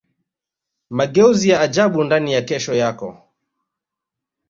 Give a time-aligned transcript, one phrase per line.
[0.89, 3.17] mageuzi ya ajabu ndani ya kesho yako